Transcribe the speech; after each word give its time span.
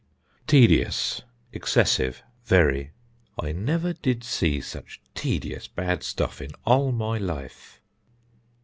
Tedious 0.47 1.21
(Excessive; 1.53 2.23
very): 2.45 2.89
"I 3.39 3.51
never 3.51 3.93
did 3.93 4.23
see 4.23 4.59
such 4.59 4.99
tedious 5.13 5.67
bad 5.67 6.01
stuff 6.01 6.41
in 6.41 6.49
all 6.65 6.91
my 6.91 7.19
life." 7.19 7.79